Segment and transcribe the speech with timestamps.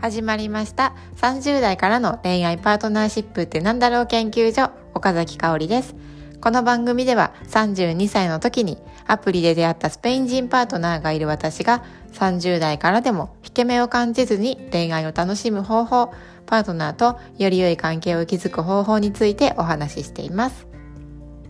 [0.00, 0.94] 始まりました。
[1.16, 5.94] 30代からの恋愛パートナーシップってなんだろう研究所岡崎香織です。
[6.40, 11.84] この番組では32歳の時にアプリで出会ったスペイン人パートナーがいる私が
[12.14, 16.14] 30代からでも引け目を感じずに恋愛を楽しむ方法
[16.46, 20.66] パートナーとより良い関係を築く方法についてお話ししています。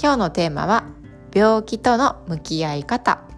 [0.00, 0.84] 今日のテーマは
[1.34, 3.35] 病気との向き合い方。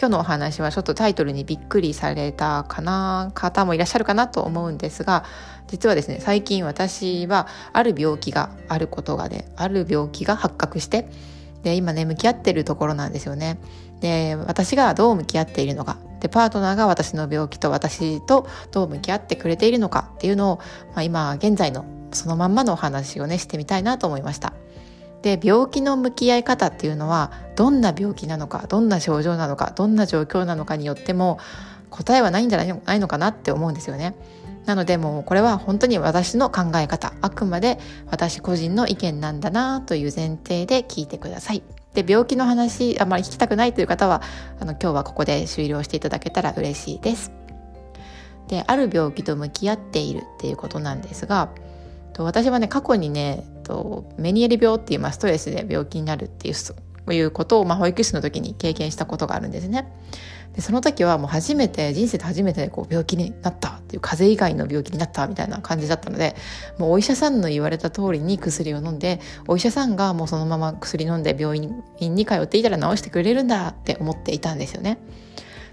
[0.00, 5.26] 今日のお話はちょっとタイトルにびっくりされたかな方もいらっしゃるかなと思うんですが
[5.66, 11.06] 実はですね最近私はある病気があることがねある病気が発覚して
[11.64, 13.58] で今ね向き合ってるところなんですよね。
[14.00, 20.56] で私がどう向き合っているのかでパートナーが私の病気と私とどう向き合ってくれているのかっていうのを、
[20.94, 24.54] まあ、今現在のそのまんまのお話をねしてみたいなと思いました。
[25.22, 31.38] で病気の向き合い方っていうのはどんな病気なのかどんな症状なのかどんな状況なのかによっても
[31.90, 34.14] 答えはないんじゃないのかなって思うんですよね。
[34.66, 37.78] なのでもうこれは本当に私の考え方あくまで
[38.10, 41.62] 私個人の意見なんだなという前提で聞いてください。
[41.94, 44.22] で病気の話あまり聞きたくないという方は
[44.60, 47.32] あの今日はここで終了していただけたら嬉しいです。
[48.48, 51.50] である病気と向き合っているっていうことなんですが
[52.18, 59.90] 私はね過去にねとメニエリ病っていう、まあ、ストレスで病気になるっていういうことを、まあ、保育士の時に経験したことがあるんですね。
[60.54, 66.34] でその時はもう初めて人生で初めてこう病気になったっていう風邪以外の病気になったみたいな感じだったので
[66.76, 74.98] もうお医者さんの言われた通りに薬を飲んでお医者さんがもうそのまま薬飲んで病院に通っていたら治してくれるんだって思っていたんですよね。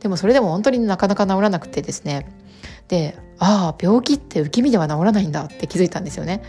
[0.00, 2.26] でもそれでも本当になかなか治らなくてですね
[2.88, 6.42] でああ病気って受け身では治らないんだって気づいたんですよね。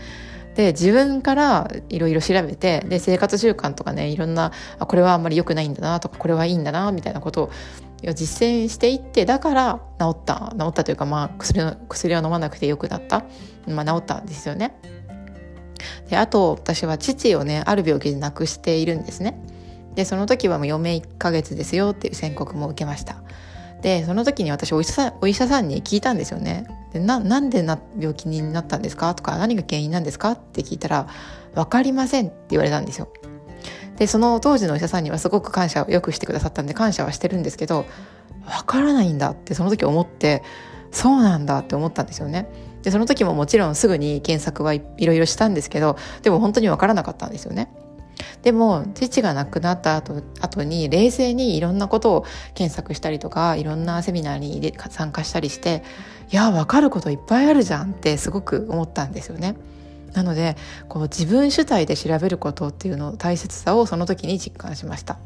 [0.54, 7.50] で自分からいろいろ調べてで生活習慣とかねいろんなこれはあんまり良くないんだなとかこれはいいんだなみたいなことを
[8.12, 13.24] 実践していってだから治った治ったというか、まあ薬、薬薬を飲まなくてよくなった、
[13.66, 14.76] まあ、治ったんですよね。
[16.08, 19.40] であと私は父をねある病気で亡くしているんですね。
[19.94, 23.16] でその時はもう余命1ヶ月ですよっていう宣告も受けました。
[23.82, 26.66] でその時に私お医者さんお医者さんに聞いたんですよね。
[26.94, 29.14] でななんでな病気になったんですか？
[29.14, 30.30] とか何が原因なんですか？
[30.30, 31.08] って聞いたら
[31.54, 33.12] 分かりませんって言われたんですよ。
[33.96, 37.84] でその当時のお医者さんにはすごく感謝をよくしてくださったんで感謝はしてるんですけど
[38.44, 40.42] 分からないんだってその時思って
[40.92, 42.48] そうなんだって思ったんですよね。
[42.82, 47.72] でその時ももちろんすぐに検索はいろいろしたんですけどでも本当に分からなかったんですよね。
[48.44, 55.82] でも父が亡くなった後後に冷静にいろんなことを検索したりとかいろんなセミナーに参加したりして
[56.30, 59.56] いや分かることいっぱいあるじゃんってすごく思ったんですよね。
[60.12, 60.56] なので
[60.88, 65.16] こう自分主体で調べることっていうの大切さをその時に実感しました。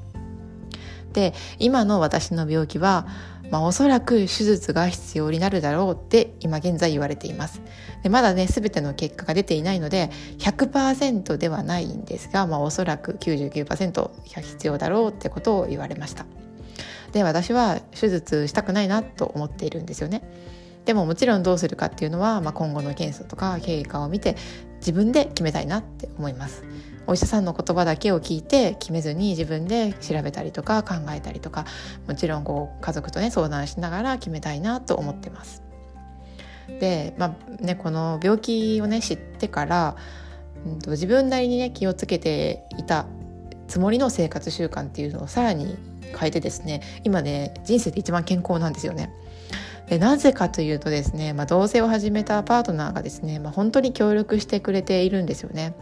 [1.13, 3.09] で今の私の病気は
[3.51, 7.63] まあ、おそらく手術が必要になるだろうって今現在言われています。
[8.03, 16.27] でまだね全ての結果が出ていないので100%ではないんですが、まあ、おそらく99%必要だろうってことを言われました。
[17.13, 20.23] で私は手術したくないなと思っているんですよね。
[20.85, 24.37] でももちろんどうするかっていうのは、まあ、今後の検査とか経過を見て
[24.79, 26.65] 自分で決めたいなって思います
[27.09, 31.65] お医者さんの言葉だけを聞いて決めずに自分で調べたりとか考えたりとか
[32.07, 35.63] もちろんこう家族とね相談しながら決めたいなと思ってます。
[36.81, 39.97] で、まあね、この病気をね知ってから、
[40.67, 43.07] うん、と自分なりにね気をつけていた
[43.69, 45.79] つもりの生活習慣っていうのをさらに
[46.15, 49.11] 変えてですね今ね人生で一番健康なんですよね。
[49.89, 55.75] でなぜかというとですね、まあ、同棲を始めたパートナーがですね、まあ、本当に協力してくれているんですよね。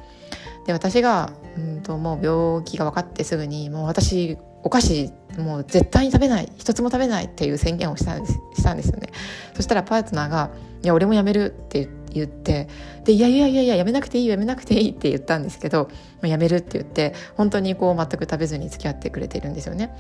[0.67, 9.11] で私がうんともう病気が分かってすぐにもう私お菓子もう絶対に食べない一つも食べないっていう宣言をしたんですしたんですよね
[9.55, 10.51] そしたらパートナーが
[10.83, 12.69] 「いや俺もやめる」って言って
[13.05, 15.89] で「いやいやいやいややめなくていいやめなくていい」って言ったんですけど
[16.23, 19.95] 「やめる」って言って本当にこう全く食べずに付き合ってくれているんですよね。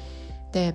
[0.50, 0.74] で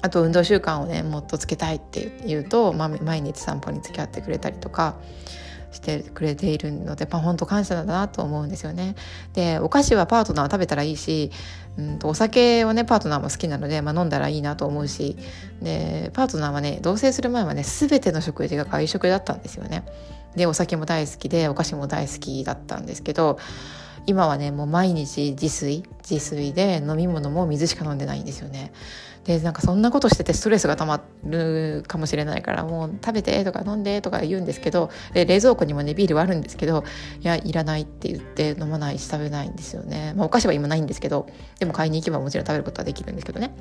[0.00, 4.96] あと運動習慣をねもっとつけたいって言うと、まあ、毎日散歩に付き合ってくれたりとか
[5.70, 8.94] してくれているので、まあ、本当感謝なんだなと思うんですよね。
[9.34, 11.30] でお菓子はパートナーは食べたらいいし、
[11.76, 15.16] うんと、お酒はねパートナーも好きなので、まあ、飲んだらいいなと思うし
[15.60, 19.84] でパートナーはね同棲する前はね全ての食事が外食だったんですよね。
[20.36, 23.38] でお酒も大好きでお菓子も大好きだったんですけど
[24.08, 28.72] 今はねもう毎日自炊自炊で飲み物も水しか飲んでないんですよね。
[29.24, 36.84] でなんかそんなことしててストレスが溜まるかもしれないからもう食べてとか飲んでとか言うんですけどで冷蔵庫にもねビールはあるんですけど
[37.20, 41.26] いやいらないって言って飲まないし食べないんですよね、まあ、お菓子は今ないんですけど
[41.58, 43.54] でも買いに行けばもちろん食べることはできるんですけどね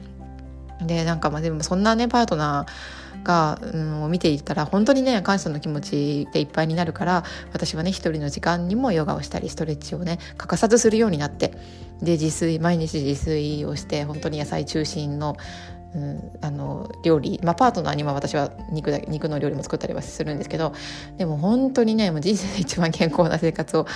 [0.81, 11.53] でなんかまあでもそんなねパートナーが、うん、を見ていたら本当にね感謝の気持ちでいっぱいになるから私はね一人の時間にもヨガをしたりストレッチをね欠かさずするようになって
[12.01, 15.35] で自炊毎日自炊をして本当に野菜中心の
[15.95, 20.73] うん、あの料理、まあ、パートナーには私は肉だ肉の料理も作ったりはするんですけど
[21.17, 23.87] でも本当にねもう人生で一番健康な生活を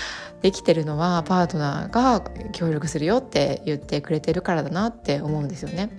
[0.42, 2.24] できてるのはパートナーが
[2.54, 5.90] 協力するよって言ってくれてるからだなって思うんですよね。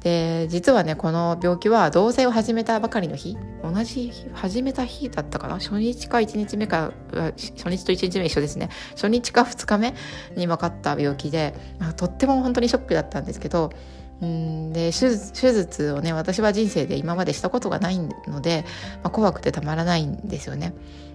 [0.00, 5.54] で実はねこの病気は同棲を始めたばかりの日同じ日始めた日だったかな？
[5.54, 9.94] 初日か1日目か初日と1日目一緒ですね初日か2日目
[10.36, 13.70] に分かった病気で、まあ、とっても本当にショックだったんですけど
[14.20, 15.10] うんで手
[15.52, 18.64] 術をね私は人生で今までしたことがないので、
[19.02, 20.74] まあ、怖くてたまらないんですよね。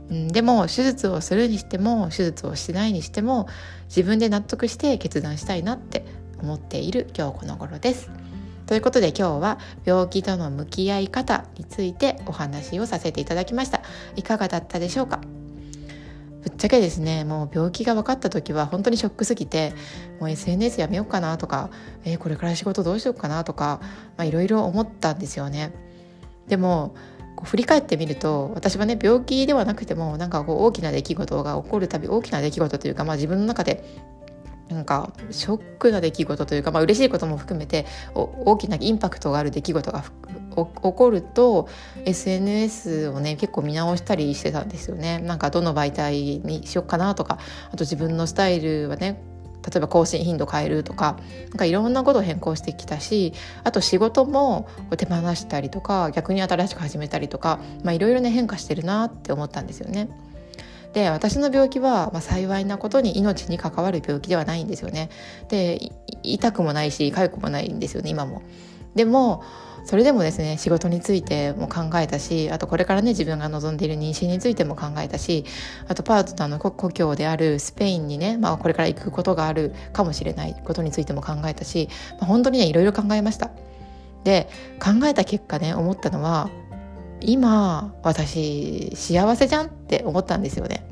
[0.09, 3.47] でも手術をするにしても手術をしないにしても
[3.87, 6.03] 自分で納得して決断したいなって
[6.41, 8.09] 思っている今日この頃です。
[8.69, 13.81] ということで今日は病気との向き合い方についてお話をさせていただきました。
[14.15, 15.21] いかがだったでしょうか？
[16.43, 19.73] ぶっちゃけですねもう病気が分かった時は本当にショックすぎて
[20.19, 21.71] もう SNS やめようかなとか、
[22.05, 23.81] えー、これから仕事どうしようかなとか
[24.19, 25.73] いろいろ思ったんですよね。
[26.47, 26.93] でも
[27.37, 33.83] こう振り返ってみると私はね病気ではなくてもなんかこう大きな出来事が起こるたび大きな出来事というか、まあ、自分の中で
[34.69, 40.03] なんかショックな出来事というか、まあ嬉しいことも含めて大きなインパクトがある出来事が
[40.55, 41.67] 起こると
[42.05, 45.19] SNS をね結構見直したりしてたんですよね。
[45.19, 47.39] なんかどの媒体にしようかなとか
[47.71, 49.21] あと自分のスタイルはね
[49.65, 51.17] 例えば更新頻度変えるとか
[51.49, 53.33] なんかいろんなことを変更してきたし
[53.63, 60.09] あと仕事も手放したりとか逆に新しく始めたりとかいろいろね変化してるなって思ったんですよね。
[60.93, 65.09] で私の病気は、まあ、幸いなことに命に関わる病気ではないんですよね。
[65.49, 65.91] で
[66.23, 68.41] 痛くもないし痒くもないんですよね今も。
[68.95, 69.43] でも
[69.85, 75.45] それでもですね仕事についても考えたしあとこれからね自分が望んでいる妊娠についても考えたし
[75.87, 83.51] あとパートナーの故郷であるスペインにね、まあ、これから行くことがあるかもしれないことについても考えたし、まあ、本当にねいろいろ考えました。
[84.23, 84.49] で
[84.79, 86.49] 考えた結果ね思ったのは
[87.21, 90.85] 今私幸せじゃんって思ったんですよね。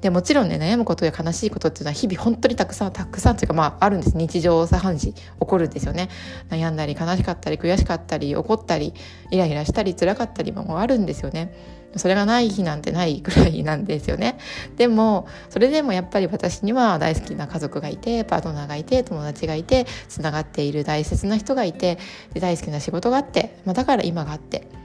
[0.00, 4.16] でもちろんね悩むことや悲しいことっていうのは日々本当にたくさんたくさんというかまああるんです。
[4.16, 6.08] 日常茶飯事起こるんですよね。
[6.48, 8.94] 悩んだり悲しかったり悔しかったり怒ったり
[9.30, 11.52] イライラしたり辛かったりもあるんですよね。
[11.96, 14.38] それがない日なんてないぐらいなんですよね。
[14.76, 21.98] でもそれでもやっぱり私には大好きな家族がいてパートナーがいて友達がいてつながっている大切な人がいて
[22.32, 24.79] で大好きな仕事があって、まあ、だから今があって。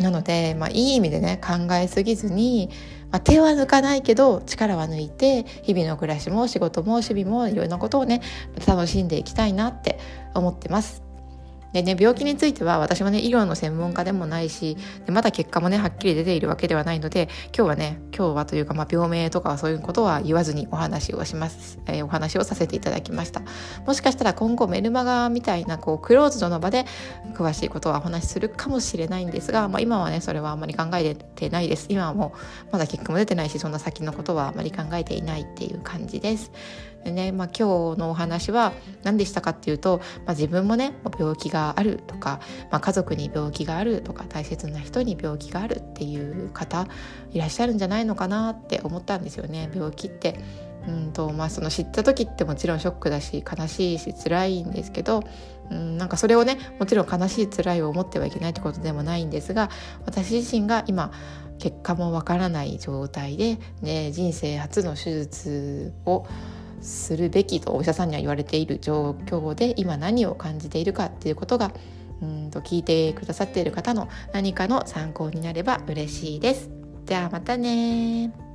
[0.00, 2.70] なので、まあ、いい意味でね考えすぎずに、
[3.10, 8.22] まあ、手は抜かないけど力は抜いて日々の暮らしも仕事も趣味もいろんなことをね
[8.66, 9.98] 楽しんでいきたいなって
[10.34, 11.09] 思ってます。
[11.72, 14.76] でね病気については私もね医療の専門家でもないし
[15.06, 23.42] でまだ結果もねはっきり出ているわけではないので今日はね今日はというか、まあ、病名とかそういうことは言わずにお話をします、えー、お話をさせていただきました。
[23.86, 26.84] もしかしたら今後メルマガみたいなこうクローズドの場で
[27.34, 31.86] 詳しいことはお話しするかもしれないんですが、まあ、今はねそれはあんまり考えてないです。
[31.88, 32.34] 今はも
[32.68, 36.50] うまだ結果も出てないしそんな先のことはあまり考えていないっていう感じです。
[37.04, 46.86] でね、まあ、今日のお話は何でしたかっていうと、まあ、自分もね病気があるとか、まあ、家族に病気があるとか大切な人に病気があるっていう方
[47.32, 50.38] いらっしゃるんじゃないのかなって思ったんですよね病気って。
[50.88, 55.22] うんとまあ、その知った時ってもちろんショックだし悲しいし辛いんですけど、
[55.70, 59.68] うん、なんかそれをねもちろん悲しい辛いを思ってはいけないってことでもないんですが
[60.06, 61.12] 私自身が今
[61.58, 66.26] 結果もわからない状態で、ね、人生初の手術を
[66.80, 71.72] するべきとお医者さんには言われている状況で今何を感じているかっていうことが
[72.22, 76.70] うんと聞いてくださっている方の何かの参考になれば嬉しいです。
[77.06, 78.49] じゃあまたね